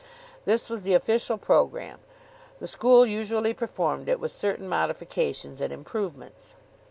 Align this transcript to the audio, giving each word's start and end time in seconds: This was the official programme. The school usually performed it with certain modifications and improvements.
This 0.45 0.67
was 0.67 0.81
the 0.81 0.95
official 0.95 1.37
programme. 1.37 1.99
The 2.59 2.65
school 2.67 3.05
usually 3.05 3.53
performed 3.53 4.09
it 4.09 4.19
with 4.19 4.31
certain 4.31 4.67
modifications 4.67 5.61
and 5.61 5.71
improvements. 5.71 6.55